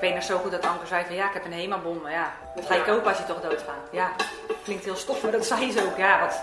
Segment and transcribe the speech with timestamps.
[0.00, 2.00] Ik weet nog zo goed dat Anke zei van ja, ik heb een HEMA-bon.
[2.02, 3.84] Maar ja, dat ga je kopen als je toch doodgaat.
[3.90, 4.08] Ja,
[4.64, 5.96] klinkt heel stof, maar dat zei ze ook.
[5.96, 6.34] Ja, wat?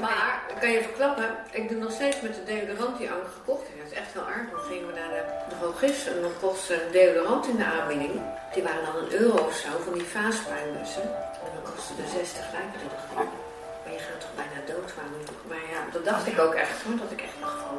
[0.00, 3.82] Maar, kan je verklappen, ik doe nog steeds met de deodorant die Anke gekocht heeft.
[3.82, 4.50] Dat is echt wel aardig.
[4.50, 8.14] Dan gingen we naar de drogist en dan kost een deodorant in de aanbieding.
[8.54, 11.06] Die waren dan een euro of zo, van die vaaspuinbussen.
[11.44, 13.34] En dan kostte de 60 lijken er nog niet.
[13.82, 15.08] Maar je gaat toch bijna dood van.
[15.48, 17.76] Maar ja, dat dacht ik ook echt hoor, dat ik echt dacht van...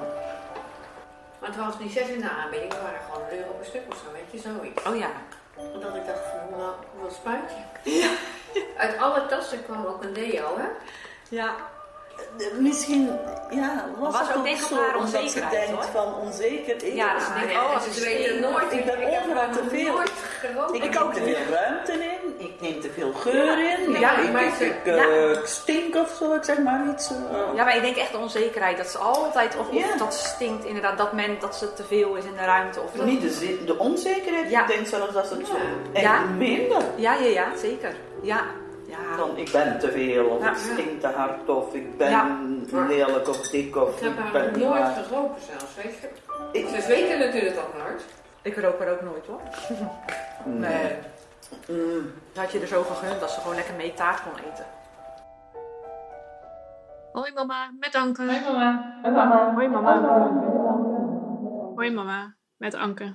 [1.44, 3.98] Maar het was niet zes in de aanbieding, waren gewoon een euro per stuk of
[3.98, 4.84] zo, weet je, zoiets.
[4.84, 5.12] Oh ja.
[5.56, 7.52] Omdat ik dacht van, nou, hoeveel spuit
[7.86, 8.18] je?
[8.78, 10.68] Uit alle tassen kwam ook een deo, hè?
[11.30, 11.56] Ja.
[12.60, 13.10] Misschien,
[13.50, 15.84] ja, was, Was het ook ook zo, omdat ze onzekerheid, denkt hoor.
[16.04, 16.84] van onzeker.
[16.84, 18.72] Ik, Ja, dat ze oh, En ze weten nooit.
[18.72, 20.02] ik ben heb overal te veel.
[20.74, 24.32] ik neem te veel ruimte in, ik neem te veel geur in, Ja, ja, ik,
[24.32, 27.10] maar ik, ze- ik, eh, ik stink of zo, ik zeg maar iets.
[27.10, 27.16] eh.
[27.56, 28.78] Ja, maar ik denk echt de onzekerheid.
[28.78, 32.24] Dat ze altijd, of, of dat stinkt inderdaad, dat men, dat ze te veel is
[32.26, 32.82] in de ruimte.
[32.82, 34.62] Of Niet de, de onzekerheid, Ja.
[34.62, 35.54] ik denk zelfs dat ze het zo
[35.94, 36.20] Ja.
[36.38, 36.82] minder.
[36.96, 37.96] Ja, ja, ja, zeker.
[38.22, 38.42] Ja.
[39.10, 39.16] Ja.
[39.18, 40.50] Dan ik ben te veel, of Ja.
[40.52, 42.40] ik stink te hard, of ik ben Ja.
[42.88, 45.98] lelijk of dik, of Ik heb ik haar ben nog niet nooit geroken zelfs, weet
[46.00, 46.10] je.
[46.60, 48.06] Ik- Ze weten natuurlijk ook nooit.
[48.42, 49.42] Ik rook er ook nooit hoor.
[50.46, 50.96] Nee.
[51.68, 52.12] Mm.
[52.34, 54.66] Dat had je er zo gegund dat ze gewoon lekker mee taart kon eten.
[57.14, 58.26] Hoi mama, met Anke.
[58.26, 59.00] Hoi mama.
[59.02, 59.54] Hoi mama.
[59.54, 60.32] Hoi mama.
[61.76, 62.36] Hoi mama.
[62.58, 63.14] Met Anke.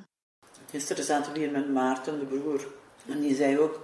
[0.70, 2.61] Gisteren zaten we hier met Maarten, de broer.
[3.09, 3.81] En die zei ook,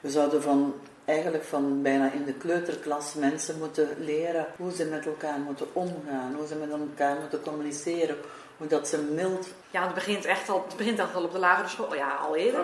[0.00, 5.06] we zouden van, eigenlijk van bijna in de kleuterklas mensen moeten leren hoe ze met
[5.06, 8.16] elkaar moeten omgaan, hoe ze met elkaar moeten communiceren,
[8.56, 9.46] hoe dat ze mild...
[9.70, 11.94] Ja, het begint echt al, het begint echt al op de lagere school.
[11.94, 12.60] Ja, al eerder.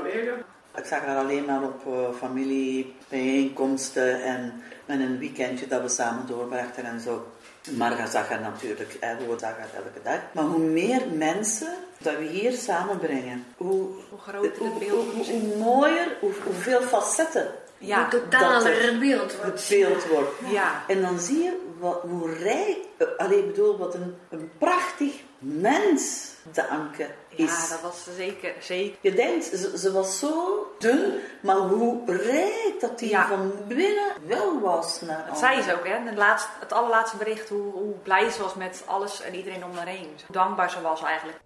[0.77, 6.27] Ik zag haar alleen maar op eh, familiebijeenkomsten en, en een weekendje dat we samen
[6.27, 7.27] doorbrachten en zo.
[7.71, 10.19] Marga zag haar natuurlijk, hè, we zagen haar elke dag.
[10.33, 15.25] Maar hoe meer mensen dat we hier samenbrengen, hoe, Hoe groter hoe, het beeld hoe-
[15.41, 17.47] hoe mooier, hoe, hoeveel facetten
[17.79, 19.69] Ja, Een totaler beeld het wordt.
[19.69, 20.31] beeld wordt.
[20.47, 20.83] ja.
[20.89, 25.13] En dan zie je wat, hoe rijk, eh, allee, ik bedoel, wat een, een prachtig
[25.39, 27.51] mens de Anke is.
[27.51, 28.97] Ja, dat was zeker, zeker.
[29.01, 33.27] Je denkt, ze, ze was zo dun, maar hoe rijk dat die Ja.
[33.29, 35.01] van binnen wel was.
[35.01, 35.99] Naar Dat zei ze ook, hè?
[35.99, 39.77] Het, laatste, het allerlaatste bericht, hoe, hoe blij ze was met alles en iedereen om
[39.77, 40.09] haar heen.
[40.27, 41.39] Hoe dankbaar ze was eigenlijk.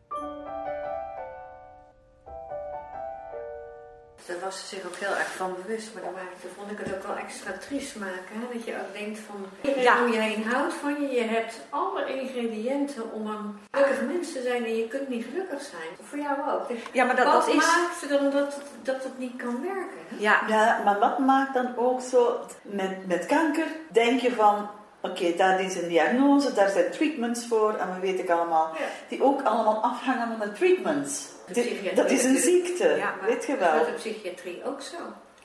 [4.30, 5.88] Daar was ze zich ook heel erg van bewust.
[5.94, 8.32] Maar daar maakte, vond ik het ook wel extra triest maken.
[8.41, 8.44] Hè?
[8.52, 9.38] Dat je ook denkt van,
[9.82, 9.94] Ja.
[10.12, 11.08] je heen houdt van je.
[11.20, 15.62] Je hebt alle ingrediënten om een gelukkig mens te zijn en je kunt niet gelukkig
[15.62, 15.91] zijn.
[16.08, 16.68] Voor jou ook.
[16.68, 17.54] Dus Ja, maar dat, wat dat is...
[17.54, 19.98] maakt dan dat, het- dat het niet kan werken?
[20.08, 20.16] Hè?
[20.18, 25.34] Ja, Ja, maar wat maakt dan ook zo, met, met kanker denk je van, oké,
[25.36, 28.84] daar is een diagnose, daar zijn treatments voor, en we weten ik allemaal, Ja.
[29.08, 31.24] die ook allemaal afhangen van de treatments.
[31.52, 34.96] De dat is een ziekte, Ja, maar weet je Dat is de psychiatrie ook zo.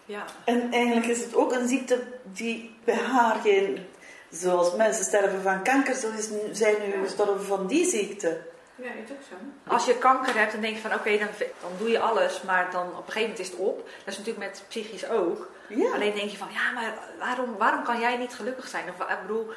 [0.05, 0.23] ja.
[0.45, 3.85] En eigenlijk is het ook een ziekte die bij haar geen,
[4.31, 8.37] zoals mensen sterven van kanker, zo is, zij nu gestorven van die ziekte.
[8.75, 9.35] Ja, is ook zo.
[9.73, 11.27] Als je kanker hebt, dan denk je van oké, dan,
[11.61, 13.77] dan doe je alles, maar dan op een gegeven moment is het op.
[13.77, 15.49] Dat is natuurlijk met psychisch ook.
[15.67, 15.93] Ja.
[15.93, 18.83] Alleen denk je van ja, maar waarom, waarom kan jij niet gelukkig zijn?
[18.89, 19.51] Of, ik bedoel,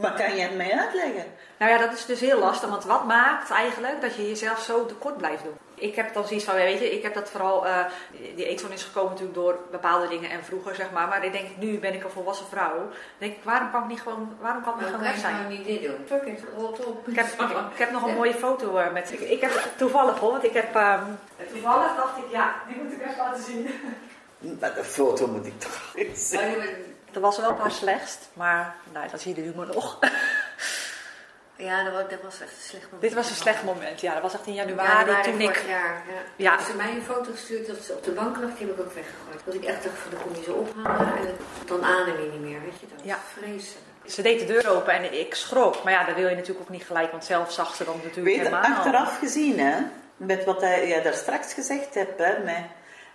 [0.00, 1.24] Maar kan je het mij uitleggen?
[1.56, 4.86] nou ja, dat is dus heel lastig, want wat maakt eigenlijk dat je jezelf zo
[4.86, 5.56] tekort blijft doen?
[5.78, 7.84] Ik heb dan zoiets van, weet je, ik heb dat vooral, eh,
[8.34, 11.08] die eetstoornis is gekomen natuurlijk door bepaalde dingen en vroeger zeg maar.
[11.08, 12.74] Maar ik denk, nu ben ik een volwassen vrouw.
[12.76, 12.88] Dan
[13.18, 15.34] denk ik, waarom kan ik niet gewoon, waarom kan ik niet gewoon kan weg zijn?
[15.34, 15.96] nou niet dit doen?
[16.06, 17.08] Fuck it, rot op.
[17.08, 19.12] Ik heb, ik, ik heb nog een mooie foto eh, met.
[19.12, 20.74] Ik, ik heb toevallig hoor, want ik heb.
[20.74, 21.04] ehm,
[21.52, 23.70] toevallig dacht ik, ja, die moet ik even laten zien.
[24.60, 26.94] Maar de foto moet ik toch eens zien.
[27.10, 29.98] Dat was wel haar slechtst, maar nou, dat zie je de humor nog.
[31.56, 33.00] Ja, dat was, dat was echt een slecht moment.
[33.02, 35.68] Dit was een slecht moment, ja, dat was echt in januari, Januari toen vorig ik.
[35.68, 36.20] jaar, ja.
[36.50, 36.56] Ja.
[36.56, 38.84] Toen ze mij een foto gestuurd dat ze op de bank lag, die heb ik
[38.84, 39.40] ook weggegooid.
[39.44, 41.36] Dat ik echt dacht van, dan kom je ze ophalen en
[41.66, 42.86] dan adem je niet meer, weet je.
[42.96, 43.14] Dat Ja.
[43.14, 43.84] is vreselijk.
[44.06, 45.82] Ze deed de deur open en ik schrok.
[45.84, 48.24] Maar ja, dat wil je natuurlijk ook niet gelijk, want zelf zag ze dan natuurlijk
[48.26, 48.62] Weet je, helemaal.
[48.76, 49.76] achteraf gezien, hè,
[50.16, 52.64] met wat jij daar straks gezegd hebt, hè, met,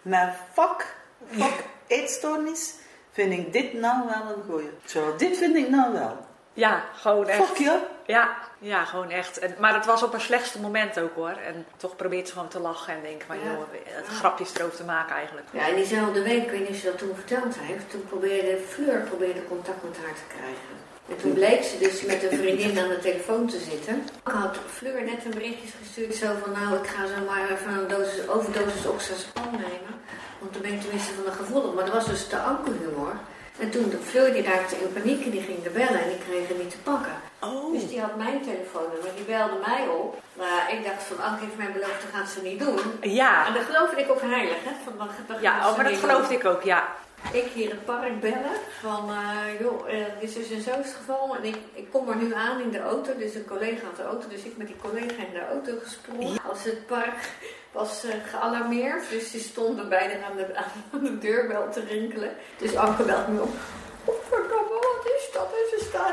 [0.02, 0.96] met fuck,
[1.32, 2.74] fuck eetstoornis,
[3.12, 4.70] vind ik dit nou wel een goeie.
[4.86, 6.18] Zo, dit vind ik nou wel.
[6.54, 7.46] Ja, gewoon echt.
[7.48, 7.80] Fuck je.
[8.06, 9.40] Ja, ja, gewoon echt.
[9.40, 11.30] En, maar het was op haar slechtste moment ook hoor.
[11.46, 13.44] En toch probeert ze gewoon te lachen en denken van, Ja.
[13.44, 15.48] joh, het grapjes erover te maken eigenlijk.
[15.52, 18.58] Ja, en diezelfde week, ik weet niet of ze dat toen verteld heeft, toen probeerde
[18.70, 20.80] Fleur probeerde contact met haar te krijgen.
[21.10, 23.96] En toen bleek ze dus met een vriendin aan de telefoon te zitten.
[24.26, 27.72] Ik had Fleur net een berichtje gestuurd zo van nou ik ga zo maar even
[27.74, 29.94] een dosis, overdosis oxazepam nemen.
[30.40, 31.74] Want dan ben ik tenminste van de gevoelig.
[31.74, 33.14] Maar dat was dus de ankerhumor.
[33.60, 36.18] En toen de Fleur die raakte in paniek en die ging er bellen en die
[36.28, 37.16] kreeg hem niet te pakken.
[37.40, 37.74] Oh.
[37.74, 40.22] Dus die had mijn telefoonnummer, die belde mij op.
[40.34, 42.80] Maar ik dacht van, Anke heeft mij beloofd, dat gaat ze niet doen.
[43.02, 44.72] Ja, En dan geloofde ik ook heilig, hè.
[44.84, 46.38] Van, gaat ja oh, maar dat geloofde doen.
[46.38, 46.96] ik ook, ja.
[47.32, 50.86] Ik hier het park bellen van, eh, joh, eh, dit is dus en zo is
[50.86, 51.36] het geval.
[51.36, 54.04] En ik, ik kom er nu aan in de auto, dus een collega had de
[54.04, 54.28] auto.
[54.28, 56.42] Dus ik met die collega in de auto gesprongen.
[56.50, 57.30] Als het park
[57.72, 60.56] was eh, gealarmeerd, dus die stonden beide aan de,
[60.92, 62.32] aan de deurbel te rinkelen.
[62.58, 63.56] Dus Anke belt me op.
[64.06, 65.48] Oh, verdomme, wat is dat?
[65.52, 66.12] En ze staan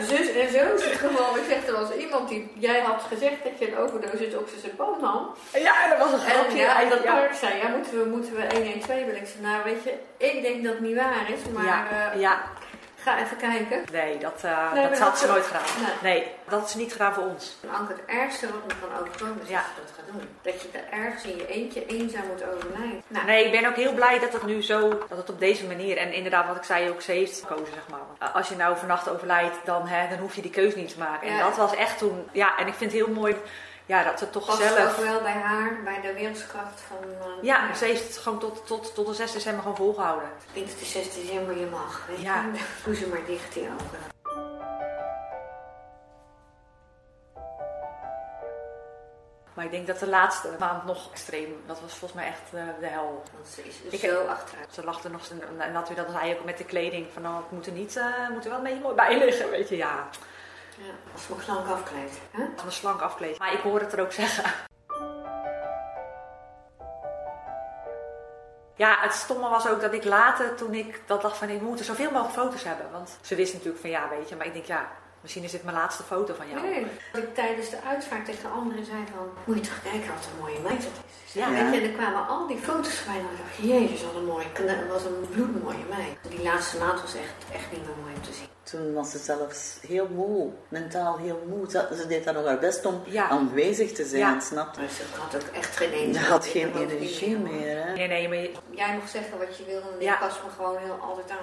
[0.00, 1.36] zus en zo is het geval.
[1.36, 5.34] Ik zeg, er was iemand die, jij had gezegd dat je een overdosis oxazepam nam.
[5.52, 6.56] Ja, dat was een En grapje.
[6.56, 7.14] ja, en dat ja.
[7.14, 9.16] park zei, ja, moeten we, moeten we 112 bellen?
[9.16, 12.20] Ik zei, nou weet je, ik denk dat het niet waar is, maar ja, eh,
[12.20, 12.42] ja,
[13.02, 13.84] ga even kijken.
[13.92, 15.62] nee, dat, eh, Nee, dat had ze nooit gedaan.
[16.02, 16.12] Nee.
[16.12, 17.56] Nee, dat is niet gedaan voor ons.
[17.72, 19.62] Anke, het ergste wat me kan overkomen is Ja.
[19.76, 20.28] dat dat gaat doen.
[20.42, 23.02] Dat je er ergens in je eentje eenzaam moet overlijden.
[23.06, 25.66] Nou, Nee, ik ben ook heel blij dat het nu zo, dat het op deze
[25.66, 28.30] manier, en inderdaad wat ik zei ook, ze heeft gekozen zeg maar.
[28.32, 31.28] Als je nou vannacht overlijdt, dan, hè, dan hoef je die keuze niet te maken.
[31.28, 33.36] En dat was echt toen, ja, en ik vind het heel mooi,
[33.90, 34.98] ja, dat ze toch past zelf...
[34.98, 36.96] ook wel bij haar, bij de wilskracht van...
[37.20, 40.28] eh, Ja, ze heeft het gewoon tot, tot, tot de 6 december gewoon volgehouden.
[40.28, 42.06] Ik denk dat de 6 december je mag.
[42.08, 42.44] Weet Ja.
[42.52, 42.60] je?
[42.84, 43.98] Doe ze maar dicht die ogen.
[49.54, 52.62] Maar ik denk dat de laatste maand nog extreem, dat was volgens mij echt eh,
[52.80, 53.22] de hel.
[53.34, 54.68] Want ze is Ik- zo achteruit.
[54.74, 55.28] Ze er nog,
[55.58, 58.28] en dat, dat zei ook met de kleding, van nou, het moet er niet, eh,
[58.30, 60.08] moet er wel een beetje mooi bij liggen, weet je, ja.
[60.86, 62.18] Ja, als me slank afkleedt.
[62.30, 62.42] Hè?
[62.54, 63.38] Als een slank afkleed.
[63.38, 64.44] Maar ik hoor het er ook zeggen.
[68.76, 71.78] Ja, het stomme was ook dat ik later, toen ik dat dacht van ik moet
[71.78, 72.86] er zoveel mogelijk foto's hebben.
[72.92, 74.36] Want ze wist natuurlijk van ja, weet je.
[74.36, 74.88] Maar ik denk ja,
[75.20, 76.60] misschien is dit mijn laatste foto van jou.
[76.62, 79.28] Nee, dat ik tijdens de uitvaart tegen anderen zei van...
[79.44, 80.92] Moet je toch kijken wat een mooie meid dat
[81.26, 81.32] is.
[81.32, 81.48] Ja.
[81.50, 83.56] Weet je, en er kwamen al die foto's voorbij en ik dacht...
[83.70, 86.18] Jezus, wat een mooie, kna- wat een bloedmooie meid.
[86.28, 88.48] Die laatste maand was echt, echt niet meer mooi om te zien.
[88.70, 91.70] Toen was ze zelfs heel moe, mentaal heel moe.
[91.70, 93.28] Ze, ze deed dan nog haar best om Ja.
[93.28, 94.40] aanwezig te zijn, Ja.
[94.40, 94.80] snap je?
[94.80, 96.14] Maar ze had ook echt geen energie.
[96.24, 97.92] Ze had geen energie meer, hè?
[97.92, 100.12] Nee, nee, maar, je- Jij mag zeggen wat je wil en Ja.
[100.12, 101.38] ik pas me gewoon heel altijd aan.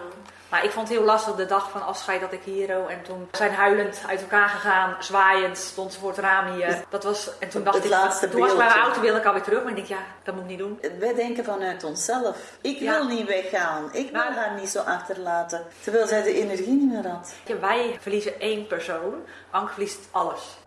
[0.49, 3.27] maar ik vond het heel lastig de dag van afscheid dat ik hier en toen
[3.31, 6.83] zijn huilend uit elkaar gegaan, zwaaiend, stond ze voor het raam hier.
[6.89, 9.19] Dat was, en toen dacht Het ik, laatste toen was ik bij mijn auto, wilde
[9.19, 10.79] ik alweer terug, maar ik denk ja, dat moet ik niet doen.
[10.99, 12.37] Wij denken vanuit onszelf.
[12.61, 12.91] Ik Ja.
[12.91, 13.89] wil niet weggaan.
[13.91, 15.61] Ik wil haar niet zo achterlaten.
[15.83, 17.16] Terwijl zij de energie niet meer had.
[17.45, 19.13] Ja, Wij verliezen één persoon,
[19.51, 20.57] Anke verliest alles.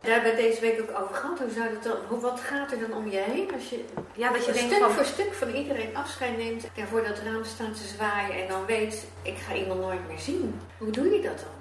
[0.00, 1.38] Daar hebben we het deze week ook over gehad.
[1.38, 3.84] Hoe zou dat dan, hoe, wat gaat er dan om je heen als je
[4.14, 7.18] Ja, dat je denkt stuk van, voor stuk van iedereen afscheid neemt en voor dat
[7.24, 10.60] raam staat te zwaaien en dan weet, ik ga iemand nooit meer zien.
[10.78, 11.60] Hoe doe je dat dan?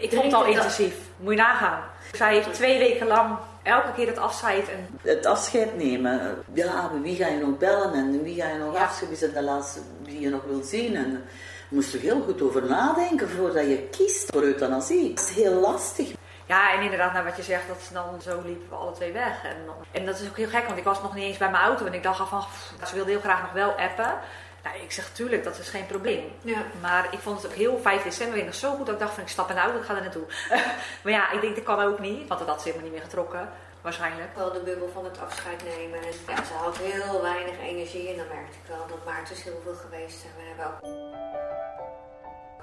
[0.00, 0.94] Ik vond het al intensief.
[1.16, 1.82] Moet je nagaan.
[2.12, 4.68] Zij heeft twee weken lang elke keer het afscheid.
[4.68, 6.44] En Het afscheid nemen.
[6.52, 8.84] Ja, wie ga je nog bellen en wie ga je nog Ja.
[8.84, 9.20] afscheid?
[9.20, 10.96] Wie de laatste die je nog wil zien?
[10.96, 11.24] En
[11.68, 15.14] moest er heel goed over nadenken voordat je kiest voor euthanasie.
[15.14, 16.12] Dat is heel lastig.
[16.46, 19.12] ja, en inderdaad, naar wat je zegt, dat ze dan zo liepen we alle twee
[19.12, 19.44] weg.
[19.44, 19.56] En,
[19.90, 21.86] en dat is ook heel gek, want ik was nog niet eens bij mijn auto.
[21.86, 24.18] En ik dacht al van, pff, ze wilde heel graag nog wel appen.
[24.66, 26.24] Nou, ik zeg, tuurlijk, dat is geen probleem.
[26.42, 26.62] Ja.
[26.80, 29.14] Maar ik vond het ook heel 5 december weer nog zo goed dat ik dacht
[29.14, 30.26] van, ik stap in de auto, ik ga er naartoe.
[31.02, 32.28] maar ja, ik denk, dat kan ook niet.
[32.28, 33.48] Want dat had ze helemaal niet meer getrokken,
[33.86, 34.36] waarschijnlijk.
[34.36, 35.98] Wel de bubbel van het afscheid nemen.
[35.98, 39.42] En ja, ze had heel weinig energie en dan merkte ik wel dat Maarten is
[39.42, 40.24] heel veel geweest.
[40.24, 40.78] En we hebben ook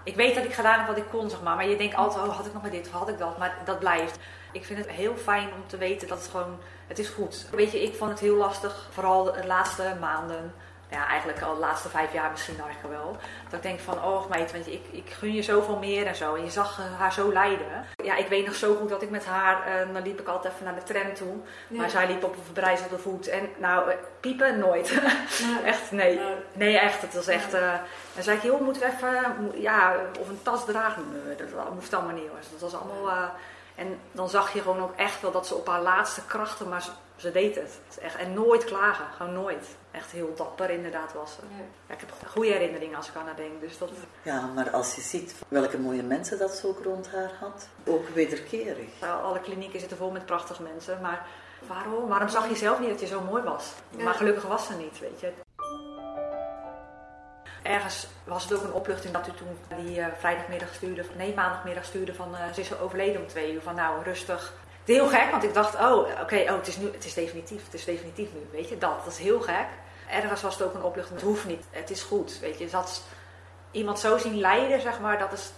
[0.04, 1.56] Ik weet dat ik gedaan heb wat ik kon, zeg maar.
[1.56, 3.38] Maar je denkt altijd, oh, had ik nog maar dit of had ik dat.
[3.38, 4.20] Maar dat blijft.
[4.52, 7.48] Ik vind het heel fijn om te weten dat het gewoon, het is goed.
[7.52, 10.54] Weet je, ik vond het heel lastig, vooral de laatste maanden.
[10.94, 13.18] Ja, eigenlijk al de laatste vijf jaar misschien eigenlijk wel.
[13.44, 16.36] Dat ik denk van, oh meid, want ik, ik gun je zoveel meer en zo.
[16.36, 17.86] En je zag eh, haar zo lijden.
[18.04, 20.54] Ja, ik weet nog zo goed dat ik met haar, eh, dan liep ik altijd
[20.54, 21.36] even naar de tram toe.
[21.68, 21.78] Ja.
[21.78, 23.28] Maar zij liep op een verbrijzelde voet.
[23.28, 25.02] En nou, eh, piepen nooit.
[25.66, 26.20] Echt, nee.
[26.54, 27.02] Nee, echt.
[27.02, 27.54] Het was echt...
[27.54, 27.74] eh
[28.14, 29.62] dan zei ik, joh, moeten we even...
[29.62, 31.04] Ja, of een tas dragen.
[31.26, 32.28] Nee, dat moest allemaal niet.
[32.28, 32.40] Hoor.
[32.52, 33.32] Dat was allemaal...
[33.76, 36.70] en dan zag je gewoon ook echt wel dat ze op haar laatste krachten...
[36.70, 37.80] Maar ze, ze deed het.
[37.86, 39.06] Het is echt, en nooit klagen.
[39.18, 39.68] Gewoon nooit.
[39.92, 41.40] Echt heel dapper inderdaad was ze.
[41.50, 41.64] ja.
[41.88, 43.62] Ja, ik heb goede herinneringen als ik aan haar denk.
[43.62, 43.90] Dus dat...
[44.22, 47.68] Ja, maar als je ziet welke mooie mensen dat ze ook rond haar had.
[47.86, 49.02] Ook wederkerig.
[49.24, 51.02] Alle klinieken zitten vol met prachtige mensen.
[51.02, 51.26] Maar
[51.68, 52.08] waarom?
[52.08, 53.74] Waarom zag je zelf niet dat je zo mooi was?
[53.98, 54.04] Ja.
[54.04, 55.32] Maar gelukkig was ze niet, weet je.
[57.64, 61.86] Ergens was het ook een opluchting dat u toen die eh, vrijdagmiddag stuurde, nee maandagmiddag
[61.86, 63.62] stuurde van eh, ze is overleden om twee uur.
[63.62, 64.54] Van nou rustig.
[64.80, 67.14] Het is heel gek, want ik dacht, oh oké, oh, het is nu, het is
[67.14, 68.78] definitief, het is definitief nu, weet je.
[68.78, 69.68] Dat, dat is heel gek.
[70.10, 72.70] Ergens was het ook een opluchting, het hoeft niet, het is goed, weet je.
[72.70, 73.04] Dat
[73.72, 75.52] iemand zo zien lijden, zeg maar, dat is,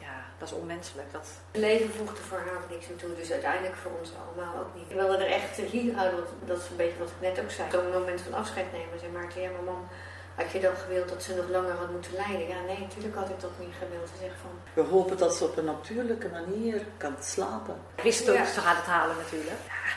[0.00, 1.12] ja, dat is onmenselijk.
[1.12, 1.28] Dat...
[1.50, 4.90] Het leven voegde voor haar niks toe, dus uiteindelijk voor ons allemaal ook niet.
[4.90, 7.68] Ik wilde er echt hier houden, dat is een beetje wat ik net ook zei.
[7.72, 9.88] Een moment van afscheid nemen, zei Maarten, ja maar mam,
[10.34, 12.48] had je dan gewild dat ze nog langer had moeten lijden?
[12.48, 14.08] Ja, nee, natuurlijk had ik dat niet gewild.
[14.08, 14.50] Ze zegt van...
[14.74, 17.76] We hopen dat ze op een natuurlijke manier kan slapen.
[17.96, 18.44] Ik wist het ook, Ja.
[18.44, 19.60] ze gaat het halen natuurlijk.
[19.66, 19.92] Ja,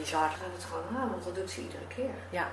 [0.00, 0.30] bizar.
[0.30, 2.14] Ze gaat het gewoon halen, want dat doet ze iedere keer.
[2.30, 2.48] Ja.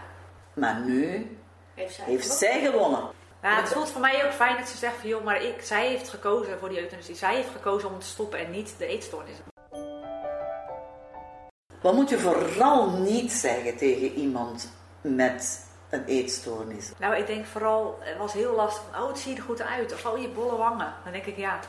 [0.54, 1.38] Maar nu
[1.74, 3.10] Heeft zij, heeft zij gewonnen.
[3.42, 5.88] Ja, het voelt voor mij ook fijn dat ze zegt van joh, maar ik, zij
[5.88, 7.16] heeft gekozen voor die euthanasie.
[7.16, 9.36] Zij heeft gekozen om te stoppen en niet de eetstoornis.
[11.82, 14.72] Wat moet je vooral niet zeggen tegen iemand
[15.02, 16.92] met een eetstoornis?
[16.98, 19.94] Nou, ik denk vooral, het was heel lastig van, oh, het ziet er goed uit.
[19.94, 20.94] Of, oh, je bolle wangen.
[21.04, 21.60] Dan denk ik, ja.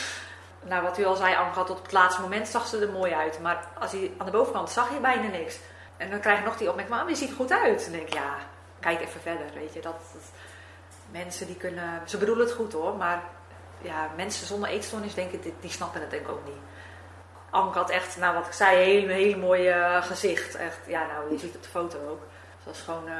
[0.70, 3.12] nou, wat u al zei, had tot op het laatste moment zag ze er mooi
[3.12, 3.40] uit.
[3.40, 5.58] Maar als hij aan de bovenkant zag je bijna niks.
[5.96, 7.82] En dan krijg je nog die opmerking, maar je ziet er goed uit.
[7.82, 8.36] Dan denk ik, ja,
[8.80, 9.80] kijk even verder, weet je.
[9.80, 9.96] Dat,
[11.10, 13.22] mensen die kunnen, ze bedoelen het goed hoor, maar
[13.80, 16.60] ja, mensen zonder eetstoornis, denk ik, die, snappen het denk ik ook niet.
[17.50, 20.54] Anke had echt, nou wat ik zei, een hele, hele mooie eh, gezicht.
[20.54, 22.22] Echt, ja, nou, je ziet het op de foto ook.
[22.62, 23.14] Ze was gewoon, eh,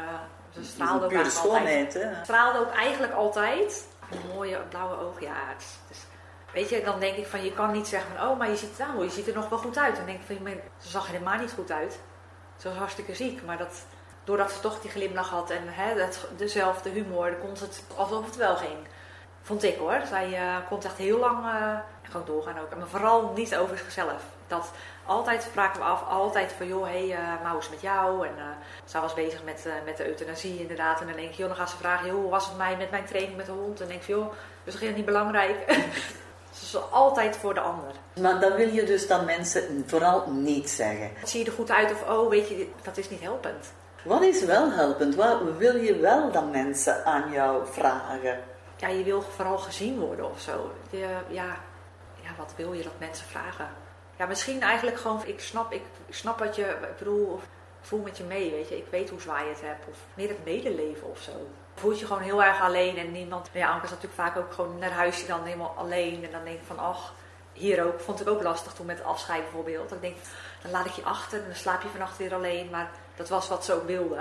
[0.55, 1.95] ze straalde ook eigenlijk altijd.
[1.95, 2.25] hè?
[2.25, 3.87] straalde ook eigenlijk altijd.
[4.11, 5.21] Een mooie blauwe oog.
[5.21, 6.07] Ja, het is, het is-
[6.53, 8.79] weet je, dan denk ik van je kan niet zeggen van oh, maar je ziet,
[8.79, 9.97] nou, je ziet er nog wel goed uit.
[9.97, 11.99] Dan denk ik van maar ze zag er helemaal niet goed uit.
[12.57, 13.85] Ze was hartstikke ziek, maar dat,
[14.25, 18.25] doordat ze toch die glimlach had en hè, dat, dezelfde humor, dan kon het alsof
[18.25, 18.77] het wel ging.
[19.43, 20.01] Vond ik hoor.
[20.09, 22.77] Zij eh, kon echt heel lang eh, gewoon doorgaan ook.
[22.77, 24.23] Maar vooral niet over zichzelf.
[24.49, 24.71] Dat
[25.07, 28.27] altijd spraken we af, altijd van joh, hé, hey, maar hoe is het met jou?
[28.27, 28.45] En eh,
[28.85, 31.01] zij was bezig met, eh, met de euthanasie inderdaad.
[31.01, 32.91] En dan denk ik, joh, dan gaat ze vragen, joh, hoe was het mij met
[32.91, 33.73] mijn training met de hond?
[33.73, 34.33] En dan denk ik, joh,
[34.65, 35.57] dus dat is niet belangrijk.
[36.53, 37.93] Ze is altijd voor de ander.
[38.21, 41.11] Maar dan wil je dus dat mensen vooral niet zeggen.
[41.25, 43.73] Zie je er goed uit of oh, weet je, dat is niet helpend.
[44.03, 45.15] Wat is wel helpend?
[45.15, 48.41] Wat wil je wel dat mensen aan jou vragen?
[48.77, 50.71] Ja, je wil vooral gezien worden of zo.
[50.91, 51.57] Je, ja,
[52.23, 53.69] ja, wat wil je dat mensen vragen?
[54.19, 57.43] Ja, misschien eigenlijk gewoon, ik snap, ik, ik snap wat je, ik bedoel, of
[57.81, 58.77] voel met je mee, weet je.
[58.77, 59.85] Ik weet hoe zwaar je het hebt.
[59.91, 61.33] Of meer het medeleven of zo.
[61.75, 63.49] Voel je je gewoon heel erg alleen en niemand...
[63.53, 66.25] Ja, Anke is natuurlijk vaak ook gewoon naar huis dan helemaal alleen.
[66.25, 67.13] En dan denk ik van, ach,
[67.53, 69.89] hier ook, vond ik ook lastig toen met het afscheid bijvoorbeeld.
[69.89, 70.23] Dan denk ik,
[70.63, 72.71] dan laat ik je achter en dan slaap je vannacht weer alleen.
[72.71, 74.17] Maar dat was wat ze ook wilde.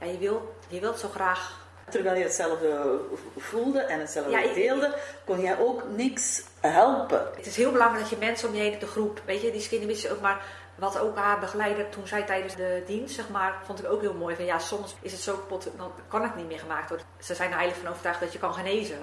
[0.00, 3.00] Ja, je wilt, je wilt zo graag Terwijl je hetzelfde
[3.36, 4.94] voelde en hetzelfde Ja, ik- deelde,
[5.24, 7.26] kon jij ook niks helpen.
[7.36, 9.60] Het is heel belangrijk dat je mensen om je heen, de groep, weet je, die
[9.60, 13.78] skinny ook maar wat ook haar begeleider toen zij tijdens de dienst, zeg maar, vond
[13.84, 14.36] ik ook heel mooi.
[14.36, 17.06] Van ja, soms is het zo kapot, dan kan het niet meer gemaakt worden.
[17.18, 18.98] Ze zijn er heilig van overtuigd dat je kan genezen.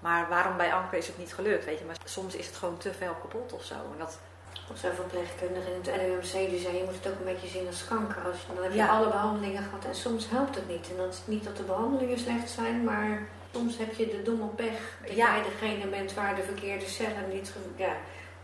[0.00, 1.84] Maar waarom bij Anker is het niet gelukt, weet je.
[1.84, 3.74] Maar soms is het gewoon te veel kapot of zo.
[3.74, 4.18] En dat,
[4.70, 7.66] Of zo'n verpleegkundige in het LUMC die zei, je moet het ook een beetje zien
[7.66, 8.22] als kanker.
[8.26, 8.88] Als je, dan heb je Ja.
[8.88, 10.90] alle behandelingen gehad en soms helpt het niet.
[10.90, 14.46] En dat is niet dat de behandelingen slecht zijn, maar soms heb je de domme
[14.46, 15.34] pech dat Ja.
[15.34, 17.52] jij degene bent waar de verkeerde cellen niet...
[17.76, 17.96] Ja,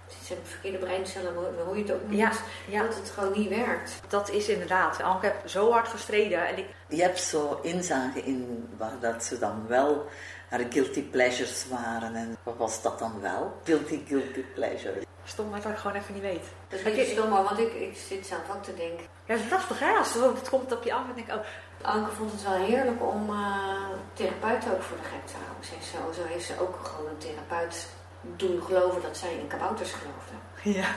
[0.06, 2.16] het zijn verkeerde breincellen, hoe hoe je het ook noemt.
[2.16, 2.32] ja,
[2.68, 4.00] ja, Dat het gewoon niet werkt.
[4.08, 5.02] dat is inderdaad.
[5.02, 6.46] Anke heeft zo hard gestreden.
[6.48, 10.06] En ik, Je hebt zo inzage in waar dat ze dan wel
[10.48, 12.14] haar guilty pleasures waren.
[12.14, 13.52] En wat was dat dan wel?
[13.64, 14.94] Guilty, guilty pleasure.
[15.24, 16.42] stom dat ik gewoon even niet weet.
[16.68, 19.06] Dat is Heb een je- beetje stom, want ik, ik zit zelf ook te denken.
[19.26, 21.34] Ja, dat is lastig hè, als het het komt op je af en denk ik,
[21.34, 21.40] oh,
[21.82, 23.89] Anke vond het wel heerlijk om eh
[24.20, 25.64] therapeuten ook voor de gek te houden.
[25.66, 27.76] Ze heeft zo, zo heeft ze ook gewoon een therapeut
[28.42, 30.36] doen geloven dat zij in kabouters geloofde.
[30.80, 30.90] ja.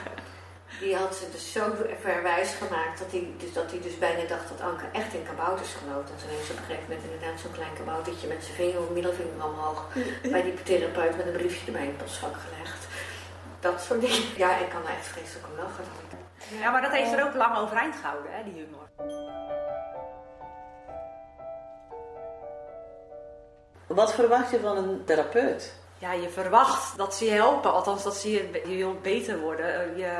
[0.80, 1.63] Die had ze dus zo
[2.01, 5.74] verwijs gemaakt dat hij dus, dat hij dus bijna dacht dat Anke echt in kabouters
[5.82, 6.12] geloofde.
[6.13, 8.82] En toen heeft ze op een gegeven moment inderdaad zo'n klein kaboutertje met zijn vinger
[8.98, 9.80] middelvinger omhoog
[10.34, 12.82] bij die therapeut met een briefje erbij in het postvak gelegd.
[13.60, 14.24] Dat soort dingen.
[14.44, 15.86] Ja, ik kan er echt vreselijk om lachen.
[16.63, 18.88] Ja, maar dat heeft er ook lang overeind gehouden, hè, die humor.
[23.96, 25.74] Wat verwacht je van een therapeut?
[25.98, 27.74] ja, je verwacht dat ze je helpen.
[27.74, 29.80] Althans, dat ze je, je wil beter worden.
[29.80, 30.14] Eh, Je,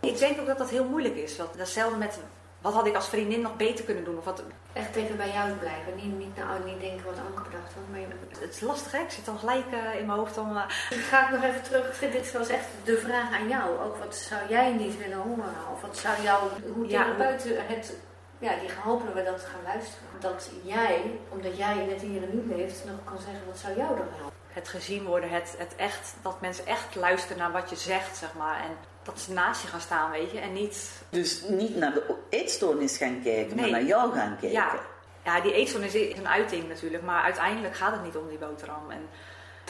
[0.00, 1.36] ik denk ook dat dat heel moeilijk is.
[1.36, 2.18] Want datzelfde met,
[2.60, 4.18] wat had ik als vriendin nog beter kunnen doen?
[4.18, 5.94] Of wat, Echt even bij jou blijven.
[5.96, 7.82] Niet, niet, nou, niet denken wat Anke bedacht had.
[7.90, 8.98] Maar je- het is lastig, hè?
[8.98, 10.56] Ik zit dan gelijk eh, in mijn hoofd dan...
[10.56, 10.62] eh,
[11.10, 11.98] Ga ik nog even terug.
[11.98, 13.80] Dit was echt de vraag aan jou.
[13.84, 15.54] Ook wat zou jij niet willen horen?
[15.72, 16.42] Of wat zou jou,
[16.74, 17.94] hoe Ja, therapeuten het,
[18.40, 20.08] ja, die hopen we dat gaan luisteren.
[20.20, 23.76] Dat jij, omdat jij in het hier en nu leeft, nog kan zeggen, wat zou
[23.76, 24.38] jou dan helpen?
[24.52, 28.34] het gezien worden, het, het echt, dat mensen echt luisteren naar wat je zegt, zeg
[28.34, 28.56] maar.
[28.56, 28.70] En
[29.02, 30.38] dat ze naast je gaan staan, weet je.
[30.38, 30.90] En niet...
[31.08, 34.50] Dus niet naar de eetstoornis gaan kijken, maar naar jou gaan kijken.
[34.50, 34.74] Ja,
[35.24, 37.02] ja die eetstoornis is een uiting natuurlijk.
[37.02, 38.90] Maar uiteindelijk gaat het niet om die boterham.
[38.90, 39.08] En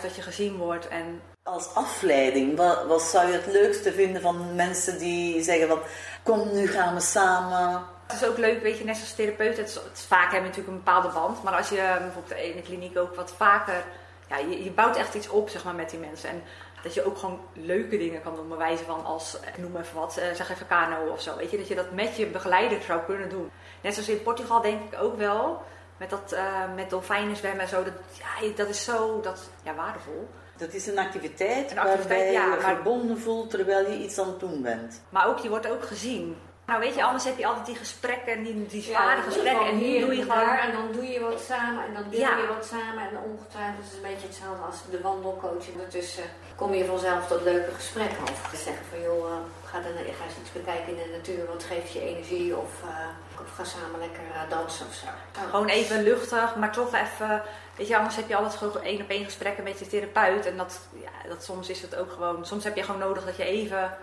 [0.02, 4.54] dat je gezien wordt en Als afleiding, wat, wat zou je het leukste vinden van
[4.54, 5.78] mensen die zeggen van
[6.22, 7.82] kom nu gaan we samen.
[8.12, 9.56] Het is ook leuk, weet je, net als therapeut.
[9.56, 11.42] Het is, het is vaak hebben natuurlijk een bepaalde band.
[11.42, 13.84] Maar als je eh, bijvoorbeeld in de kliniek ook wat vaker...
[14.28, 16.28] Ja, je, je bouwt echt iets op, zeg maar, met die mensen.
[16.30, 16.42] En
[16.82, 19.94] Dat je ook gewoon leuke dingen kan doen, bij wijze van als, ik noem even
[19.98, 21.36] wat, eh, zeg even kano of zo.
[21.36, 23.50] Weet je, dat je dat met je begeleider zou kunnen doen.
[23.80, 25.62] Net zoals in Portugal denk ik ook wel,
[25.96, 26.42] met, dat, eh,
[26.74, 27.84] met dolfijnen zwemmen en zo.
[27.84, 30.28] Dat, ja, dat is zo dat, ja, waardevol.
[30.56, 33.98] Dat is een activiteit, Een activiteit, waarbij je ja, je maar- verbonden voelt terwijl je
[33.98, 35.02] iets aan het doen bent.
[35.08, 36.36] Maar ook, je wordt ook gezien.
[36.70, 39.66] Nou weet je, anders heb je altijd die gesprekken, die, die zware gesprekken.
[39.66, 40.46] En nu doe je en gewoon...
[40.46, 42.36] daar en dan doe je wat samen en dan Ja.
[42.36, 45.66] je wat samen en ongetwijfeld is het een beetje hetzelfde als de wandelcoach.
[45.72, 46.24] Ondertussen
[46.56, 50.40] kom je vanzelf tot leuke gesprekken of zeggen van joh, eh, ga, dan, ga eens
[50.40, 54.26] iets bekijken in de natuur, wat geeft je energie of, eh, of ga samen lekker
[54.34, 55.06] eh, dansen of zo.
[55.50, 57.42] Gewoon even luchtig, maar toch even...
[57.76, 60.46] Weet je, anders heb je altijd gewoon één op één gesprekken met je therapeut.
[60.46, 62.46] En dat, ja, dat soms is het ook gewoon...
[62.46, 63.98] Soms heb je gewoon nodig dat je even...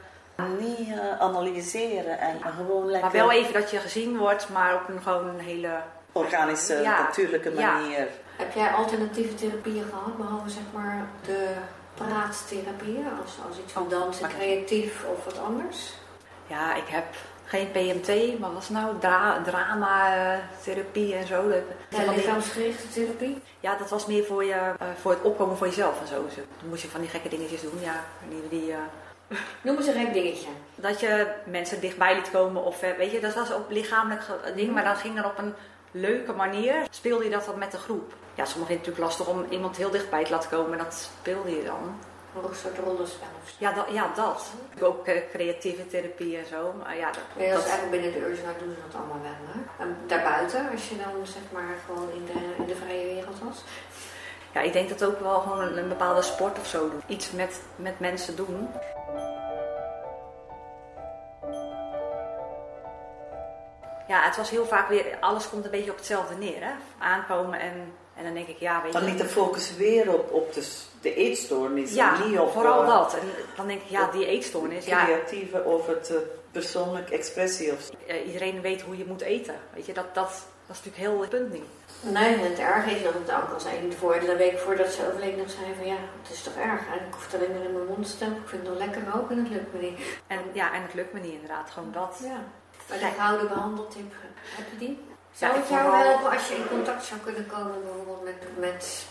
[0.59, 4.89] Niet eh, analyseren en gewoon lekker Maar wel even dat je gezien wordt, maar op
[4.89, 5.69] een gewoon een hele...
[6.11, 6.99] organische, Ja.
[7.01, 7.71] natuurlijke Ja.
[7.73, 8.07] manier.
[8.37, 11.47] Heb jij alternatieve therapieën gehad, behalve zeg maar de
[11.93, 15.93] praattherapieën, als, als iets van dansen, maar- creatief of wat anders?
[16.47, 17.05] Ja, ik heb
[17.45, 18.07] geen PMT,
[18.39, 18.99] maar wat was het nou?
[18.99, 21.49] Dra drama-therapie en zo.
[21.49, 21.57] Dat-
[21.89, 23.41] Ja, van lichaamsgerichte therapie?
[23.59, 26.23] Ja, dat was meer voor, je, eh, voor het opkomen voor jezelf en zo.
[26.25, 27.79] Dus Dan moest je van die gekke dingetjes doen.
[27.81, 28.77] Ja, die, die, eh,
[29.61, 30.47] Noem eens een gek dingetje.
[30.75, 32.63] dat je mensen dichtbij liet komen.
[32.63, 34.21] Of eh, weet je, dat was ook lichamelijk
[34.55, 34.73] ding.
[34.73, 35.53] Maar dan ging dan op een
[35.91, 36.75] leuke manier.
[36.89, 38.13] Speelde je dat dan met de groep.
[38.33, 40.71] Ja, sommigen vinden het natuurlijk lastig om iemand heel dichtbij te laten komen.
[40.77, 41.99] En dat speelde je dan.
[42.49, 43.55] Een soort rollenspel of zo.
[43.59, 43.85] Ja, dat.
[43.91, 44.51] Ja, dat.
[44.81, 46.73] Ook eh, creatieve therapie en zo.
[46.83, 49.21] Maar ja, dat, Nee, dat is dat- eigenlijk binnen de Ursula doen ze dat allemaal
[49.21, 49.31] wel.
[49.53, 49.83] Hè?
[49.83, 53.63] En daarbuiten, als je dan zeg maar gewoon in de, in de vrije wereld was.
[54.53, 57.01] ja, ik denk dat ook wel gewoon een, een bepaalde sport of zo doen.
[57.07, 58.69] Iets met, met mensen doen.
[64.07, 66.59] Ja, het was heel vaak weer, alles komt een beetje op hetzelfde neer.
[66.59, 66.71] Hè?
[66.97, 68.99] Aankomen en, en dan denk ik, ja, weet je.
[68.99, 70.67] Dan ligt de focus weer op, op de,
[71.01, 73.13] de eetstoornis ja, en niet op vooral eh, dat.
[73.13, 74.85] En dan denk ik, ja, die eetstoornis.
[74.85, 76.17] Ja, creatieve of het eh,
[76.51, 77.71] persoonlijke expressie.
[77.71, 79.55] Of, eh, iedereen weet hoe je moet eten.
[79.73, 80.29] Weet je, dat, dat,
[80.67, 81.63] dat is natuurlijk heel het punt niet.
[82.01, 85.07] Nee, en het erg is dat het ook al zei voor de week voordat ze
[85.07, 86.79] overleed nog zei van ja, het is toch erg.
[86.79, 88.37] En ik hoef het alleen maar in mijn mond te stoppen.
[88.37, 89.99] Ik vind het wel lekker ook en het lukt me niet.
[90.27, 92.19] En ja, en het lukt me niet inderdaad, gewoon dat.
[92.23, 92.43] Ja.
[92.87, 93.15] De Kijk.
[93.17, 94.13] gouden behandeltip,
[94.57, 95.05] heb je die?
[95.33, 99.05] Zou ik het jou helpen als je in contact zou kunnen komen bijvoorbeeld met, met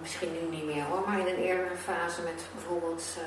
[0.00, 3.24] misschien nu niet meer hoor, maar in een eerdere fase met bijvoorbeeld eh,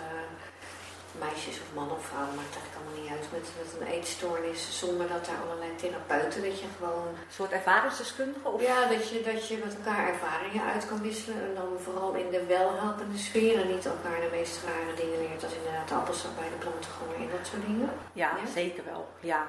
[1.25, 5.07] meisjes of mannen of vrouwen, maakt eigenlijk allemaal niet uit, met, met een eetstoornis, zonder
[5.15, 8.47] dat er allerlei therapeuten, dat je gewoon, Een soort ervaringsdeskundige?
[8.53, 8.61] Of...
[8.71, 12.29] ja, dat je, dat je met elkaar ervaringen uit kan wisselen en dan vooral in
[12.35, 16.33] de welhelpende sfeer en niet elkaar de meest rare dingen leert, als inderdaad de appelsap
[16.41, 17.89] bij de planten gooien en dat soort dingen.
[18.23, 18.51] Ja, Ja?
[18.59, 19.03] zeker wel.
[19.33, 19.41] Ja.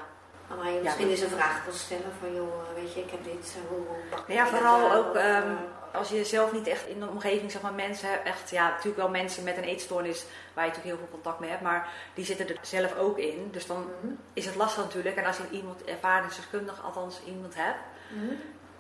[0.57, 3.25] Maar je Ja, misschien eens een vraag kan stellen van joh, weet je, ik heb
[3.25, 4.97] dit, eh, hoe, Ja, vooral aan?
[4.97, 5.55] ook ehm, eh,
[5.93, 8.97] als je zelf niet echt in de omgeving, zeg maar, mensen hebt, echt, ja, natuurlijk
[8.97, 12.25] wel mensen met een eetstoornis waar je natuurlijk heel veel contact mee hebt, maar die
[12.25, 13.49] zitten er zelf ook in.
[13.53, 15.17] Dus dan mhm, is het lastig natuurlijk.
[15.17, 18.35] En als je iemand ervaringsdeskundig, althans iemand hebt, mhm.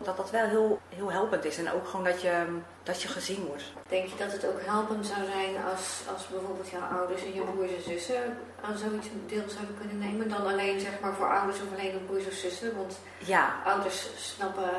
[0.04, 1.58] Dat dat wel heel, heel helpend is.
[1.58, 2.46] En ook gewoon dat je,
[2.82, 3.64] dat je gezien wordt.
[3.88, 7.40] Denk je dat het ook helpend zou zijn als, als bijvoorbeeld jouw ouders en je
[7.40, 10.28] broers en zussen aan zoiets deel zouden kunnen nemen?
[10.28, 12.76] Dan alleen zeg maar voor ouders of alleen voor broers of zussen?
[12.76, 14.70] Want Ja, ouders snappen,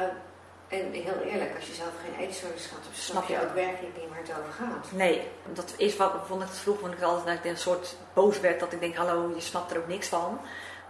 [0.68, 3.98] en heel eerlijk, als je zelf geen eetstoornis gaat, dan snap Snap je ook werkelijk
[3.98, 4.92] niet waar het over gaat.
[4.92, 5.28] nee.
[5.54, 8.60] Dat is wat, vond ik het vroeg, vond ik altijd een soort boos werd.
[8.60, 10.40] Dat ik denk, hallo, je snapt er ook niks van.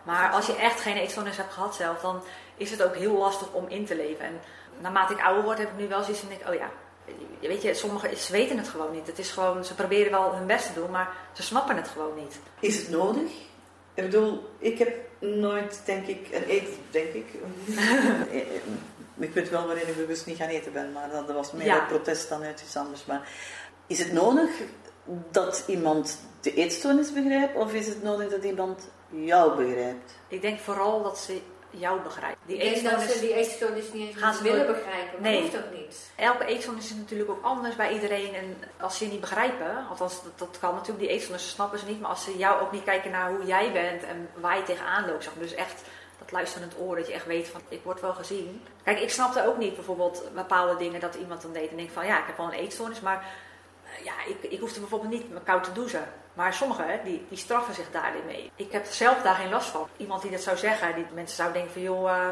[0.04, 2.22] Maar als je echt geen eetstoornis hebt gehad zelf, dan
[2.58, 4.26] is het ook heel lastig om in te leven.
[4.26, 4.40] En
[4.82, 6.70] naarmate ik ouder word, heb ik nu wel zoiets van, denk, ik, oh ja,
[7.48, 9.08] weet je, sommigen ze weten het gewoon niet.
[9.08, 12.16] Het is gewoon, ze proberen wel hun best te doen, maar ze snappen het gewoon
[12.16, 12.40] niet.
[12.60, 13.32] is het nodig?
[13.94, 17.26] Ik bedoel, ik heb nooit, denk ik, een eten, denk ik.
[19.18, 21.86] ik weet wel waarin ik bewust niet gaan eten ben, maar dat was meer Ja.
[21.86, 23.06] protest dan uit iets anders.
[23.06, 23.30] Maar
[23.88, 24.50] is het nodig
[25.32, 30.20] dat iemand de eetstoornis begrijpt, of is het nodig dat iemand jou begrijpt?
[30.28, 32.40] Ik denk vooral dat ze jou begrijpen.
[32.46, 35.42] Die Ik denk dat eetstoornis, ze die eetstoornis niet eens Gaan ze willen begrijpen, Nee.
[35.42, 36.12] hoeft ook niet.
[36.16, 38.34] elke eetstoornis is natuurlijk ook anders bij iedereen.
[38.34, 41.86] En als ze je niet begrijpen, althans dat, dat kan natuurlijk, die eetstoornissen snappen ze
[41.86, 42.00] niet.
[42.02, 45.06] Maar als ze jou ook niet kijken naar hoe jij bent en waar je tegenaan
[45.06, 45.24] loopt.
[45.24, 45.44] Zeg maar.
[45.44, 45.82] Dus echt
[46.20, 48.62] dat luisterend oor, dat je echt weet van, ik word wel gezien.
[48.84, 51.70] Kijk, ik snapte ook niet bijvoorbeeld bepaalde dingen dat iemand dan deed.
[51.70, 53.26] En denk van, ja, ik heb wel een eetstoornis, maar
[53.86, 56.08] eh, ja, ik, ik hoefde bijvoorbeeld niet me koud te douchen.
[56.34, 58.52] Maar sommigen, die, die straffen zich daarin mee.
[58.56, 59.88] Ik heb zelf daar geen last van.
[59.98, 62.28] Iemand die dat zou zeggen, die mensen zouden denken van, joh, eh,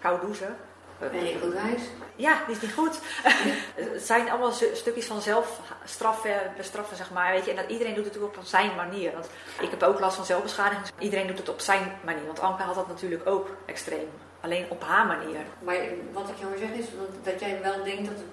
[0.00, 0.56] koud douchen.
[0.98, 1.82] Wijs?
[2.16, 3.00] ja, die is niet goed.
[3.92, 7.32] het zijn allemaal stu- stukjes van zelfstraffen, bestraffen, zeg maar.
[7.32, 7.50] Weet je?
[7.50, 9.12] En dat iedereen doet het op zijn manier.
[9.12, 9.28] Want
[9.60, 10.86] ik heb ook last van zelfbeschadiging.
[10.98, 12.26] Iedereen doet het op zijn manier.
[12.26, 14.08] Want Anke had dat natuurlijk ook extreem.
[14.40, 15.38] Alleen op haar manier.
[15.58, 15.76] Maar
[16.12, 18.26] wat ik jou wil zeggen is dat- dat jij wel denkt dat het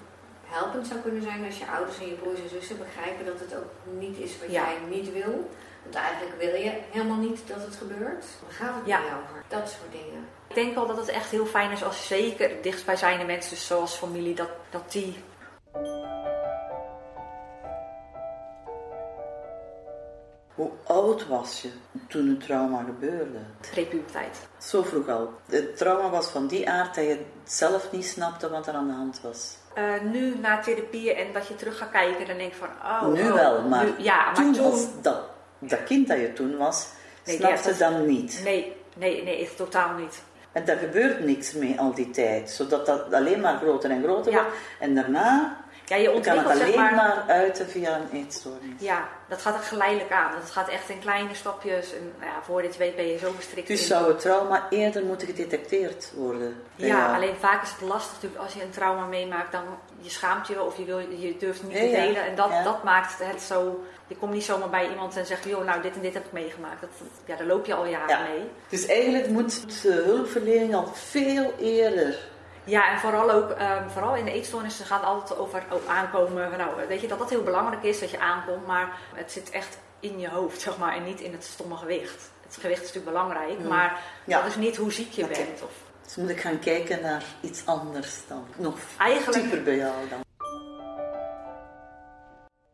[0.45, 3.55] helpend zou kunnen zijn als je ouders en je broers en zussen begrijpen dat het
[3.55, 4.63] ook niet is wat Ja.
[4.63, 5.49] jij niet wil.
[5.83, 8.25] Want eigenlijk wil je helemaal niet dat het gebeurt.
[8.41, 8.97] Dan gaat het Ja.
[8.99, 9.43] niet over.
[9.47, 10.27] Dat soort dingen.
[10.47, 14.35] Ik denk wel dat het echt heel fijn is als zeker dichtstbijzijnde mensen, zoals familie,
[14.35, 15.23] dat, dat die
[20.55, 21.69] Hoe oud was je
[22.07, 23.37] toen het trauma gebeurde?
[23.71, 24.47] prepuberteit.
[24.57, 25.33] Zo vroeg al.
[25.49, 28.93] Het trauma was van die aard dat je zelf niet snapte wat er aan de
[28.93, 29.57] hand was.
[29.73, 33.13] Eh, nu na therapieën en dat je terug gaat kijken, dan denk ik van, oh.
[33.13, 35.17] nu oh, wel, maar, nu- ja, maar toen, was dat,
[35.59, 36.87] dat kind dat je toen was,
[37.25, 38.41] Nee, snapte dan niet.
[38.43, 40.21] Nee, nee, nee, echt totaal niet.
[40.51, 44.31] En daar gebeurt niks mee al die tijd, zodat dat alleen maar groter en groter
[44.31, 44.41] Ja.
[44.41, 44.55] wordt.
[44.79, 48.73] En daarna Ja, je kan het ontwikkelt alleen zeg maar, maar uiten via een eetstoornis.
[48.79, 50.31] Ja, dat gaat er geleidelijk aan.
[50.41, 51.93] Dat gaat echt in kleine stapjes.
[51.93, 53.67] En nou ja, voordat je weet ben je zo verstrikt.
[53.67, 56.61] Dus in- zou het trauma eerder moeten gedetecteerd worden?
[56.75, 59.63] Ja, alleen vaak is het lastig natuurlijk als je een trauma meemaakt, dan
[60.01, 62.25] je schaamt je of je, wil, je durft niet Ja, te delen.
[62.25, 63.83] En dat, dat maakt het zo.
[64.07, 66.31] Je komt niet zomaar bij iemand en zegt, joh, nou dit en dit heb ik
[66.31, 66.81] meegemaakt.
[66.81, 66.89] Dat,
[67.25, 68.21] ja, daar loop je al jaren Ja.
[68.21, 68.49] mee.
[68.69, 72.17] Dus eigenlijk moet de hulpverlening al veel eerder.
[72.65, 76.57] Ja, en vooral ook, ehm, vooral in de eetstoornissen gaat het altijd over oh, aankomen.
[76.57, 79.77] Nou, weet je dat dat heel belangrijk is dat je aankomt, maar het zit echt
[79.99, 82.29] in je hoofd, zeg maar, en niet in het stomme gewicht.
[82.45, 83.67] Het gewicht is natuurlijk belangrijk, Mm.
[83.67, 84.37] maar Ja.
[84.41, 85.61] dat is niet hoe ziek je bent.
[85.63, 85.71] Of,
[86.03, 88.45] Dus moet ik gaan kijken naar iets anders dan.
[88.55, 90.23] Nog Eigenlijk- dieper bij jou dan.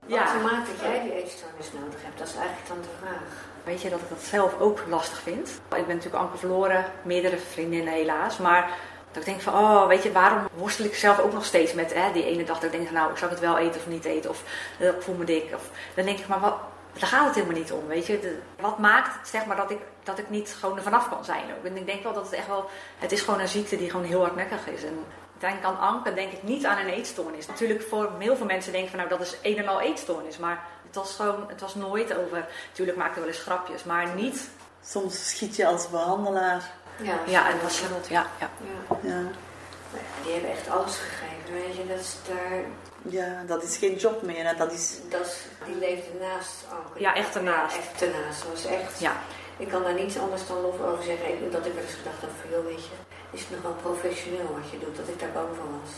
[0.07, 2.17] Wat maakt dat jij die eetstoornis nodig hebt?
[2.17, 3.21] Dat is eigenlijk dan de vraag.
[3.63, 5.49] Weet je dat ik dat zelf ook lastig vind?
[5.49, 8.37] Ik ben natuurlijk Anke verloren, meerdere vriendinnen helaas.
[8.37, 8.69] Maar
[9.11, 11.93] dat ik denk van, oh, weet je, waarom worstel ik zelf ook nog steeds met
[11.93, 14.05] hè, die ene dag dat ik denk, nou, zou ik het wel eten of niet
[14.05, 14.29] eten?
[14.29, 14.43] Of
[14.79, 15.55] eh, ik voel me dik.
[15.55, 16.55] Of, dan denk ik, maar wat,
[16.93, 18.37] daar gaat het helemaal niet om, weet je.
[18.59, 21.65] Wat maakt zeg maar, dat ik, dat ik niet gewoon er vanaf kan zijn ook?
[21.65, 24.05] En ik denk wel dat het echt wel, het is gewoon een ziekte die gewoon
[24.05, 24.83] heel hardnekkig is.
[24.83, 25.05] En
[25.37, 27.47] denk aan Anke, denk ik niet aan een eetstoornis.
[27.47, 30.37] Natuurlijk voor heel veel mensen denken van, nou, dat is een en al eetstoornis.
[30.37, 34.49] Maar het was gewoon, het was nooit over, natuurlijk maakte wel eens grapjes, maar niet
[34.83, 36.71] Soms schiet je als behandelaar.
[37.01, 38.25] Ja, Ja, en dat was Charlotte, ja.
[38.39, 38.49] ja.
[39.01, 39.21] Ja.
[40.23, 41.87] Die hebben echt alles gegeven, weet je.
[41.87, 42.59] Dat is daar,
[43.13, 44.47] ja dat is geen job meer.
[44.47, 44.55] Hè.
[44.55, 44.97] Dat is...
[45.09, 46.99] dat is, die leefde naast Anke.
[46.99, 47.77] Ja, echt ernaast.
[47.77, 48.41] Echt ernaast.
[48.43, 49.13] Dat was echt, Ja.
[49.57, 51.27] ik kan daar niets anders dan lof over zeggen.
[51.27, 52.91] Ik- Dat ik wel eens gedacht heb van, joh, weet je,
[53.31, 54.97] is het nog wel professioneel wat je doet?
[54.97, 55.91] Dat ik daar bang van was.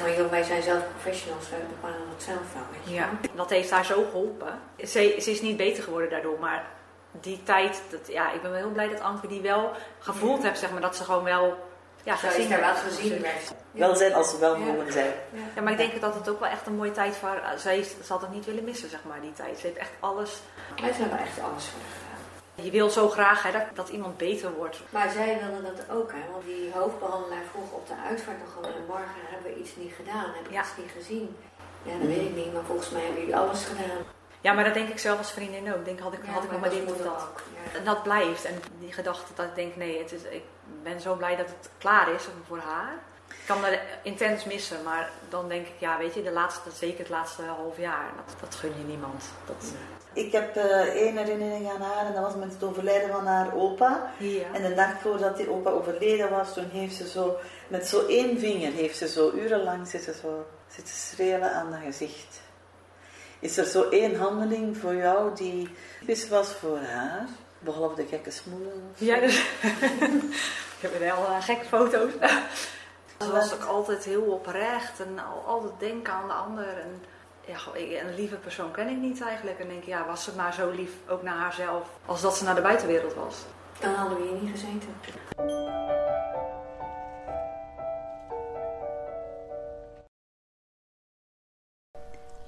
[0.00, 2.94] Maar joh, wij zijn zelf professionals, wij bepalen het zelf wel, weet je.
[2.94, 4.58] Ja, dat heeft haar zo geholpen.
[4.78, 6.64] Ze, ze is niet beter geworden daardoor, maar
[7.20, 10.58] die tijd, dat, ja, ik ben wel heel blij dat Anke die wel gevoeld heeft,
[10.58, 11.56] zeg maar, dat ze gewoon wel
[12.02, 13.54] ja, Zo gezien daar wel gezien werd.
[13.70, 15.12] Welzijn als ze welvoegend zijn.
[15.54, 17.68] Ja, maar ik denk dat het ook wel echt een mooie tijd voor haar, ze,
[17.68, 19.58] heeft, ze had het niet willen missen, zeg maar, die tijd.
[19.58, 20.40] Ze heeft echt alles,
[20.80, 22.64] Wij zijn er echt alles voor gedaan.
[22.64, 24.80] je wil zo graag hè, dat, dat iemand beter wordt.
[24.90, 26.32] Maar zij wilde dat ook, hè?
[26.32, 29.92] want die hoofdbehandelaar vroeg op de uitvaart nog gewoon: en morgen hebben we iets niet
[29.96, 30.60] gedaan, hebben we Ja.
[30.60, 31.36] iets niet gezien.
[31.82, 34.02] Ja, dat weet ik niet, maar volgens mij hebben jullie alles gedaan.
[34.46, 35.78] Ja, maar dat denk ik zelf als vriendin ook.
[35.78, 37.26] Ik denk, had ik, Ja, had ik nog maar dat dit of moet dat.
[37.74, 38.44] En dat blijft.
[38.44, 40.42] En die gedachte dat ik denk, nee, het is, ik
[40.82, 42.92] ben zo blij dat het klaar is voor haar.
[43.28, 46.98] Ik kan me intens missen, maar dan denk ik, ja, weet je, de laatste, zeker
[46.98, 49.24] het laatste half jaar, dat, dat gun je niemand.
[49.46, 49.72] Dat,
[50.12, 53.54] Ik heb eh, één herinnering aan haar en dat was met het overlijden van haar
[53.54, 54.12] opa.
[54.18, 54.46] ja.
[54.52, 57.36] En de dag voordat die opa overleden was, toen heeft ze zo,
[57.68, 62.44] met zo één vinger, heeft ze zo urenlang zitten, zo, zitten schreeuwen aan dat gezicht.
[63.46, 65.68] Is er zo één handeling voor jou die
[66.00, 67.26] typisch was voor haar?
[67.58, 68.82] Behalve de gekke smoelen?
[68.96, 69.36] Ja, dus
[70.76, 72.10] ik heb wel uh, gekke foto's.
[73.20, 76.66] Ze was ook altijd heel oprecht en al, altijd denken aan de ander.
[76.78, 77.02] En
[77.46, 79.58] ja, ik- een lieve persoon ken ik niet eigenlijk.
[79.58, 82.54] En denk, ja, was ze maar zo lief ook naar haarzelf als dat ze naar
[82.54, 83.36] de buitenwereld was.
[83.80, 84.94] Dan hadden we hier niet gezeten.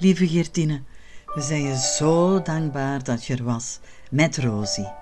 [0.01, 0.83] Lieve Geertine,
[1.35, 3.79] we zijn je zo dankbaar dat je er was
[4.11, 4.93] met Rosie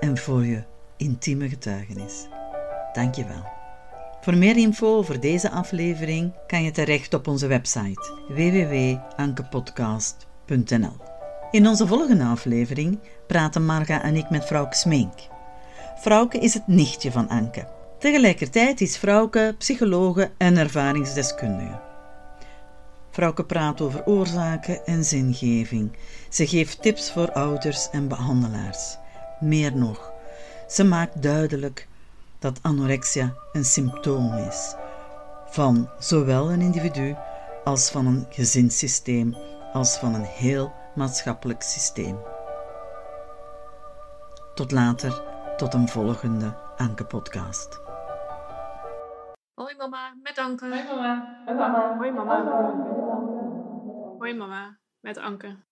[0.00, 0.62] en voor je
[0.96, 2.26] intieme getuigenis.
[2.92, 3.44] Dank je wel.
[4.20, 10.96] Voor meer info over deze aflevering kan je terecht op onze website www.ankepodcast.nl.
[11.50, 15.14] In onze volgende aflevering praten Marga en ik met Frauke Smink.
[16.00, 17.68] Frauke is het nichtje van Anke.
[17.98, 21.85] Tegelijkertijd is Frauke psychologe en ervaringsdeskundige.
[23.16, 25.96] Frauke praat over oorzaken en zingeving.
[26.28, 28.96] Ze geeft tips voor ouders en behandelaars.
[29.40, 30.12] Meer nog,
[30.68, 31.88] ze maakt duidelijk
[32.38, 34.74] dat anorexia een symptoom is
[35.46, 37.16] van zowel een individu
[37.64, 39.36] als van een gezinssysteem,
[39.72, 42.18] als van een heel maatschappelijk systeem.
[44.54, 45.22] Tot later,
[45.56, 47.80] tot een volgende Anke-podcast.
[49.54, 50.68] Hoi mama, met Anke.
[50.68, 51.42] Hoi mama.
[51.44, 51.96] Hoi mama.
[51.96, 53.05] Hoi mama.
[54.26, 55.65] Hoi mama, met Anke.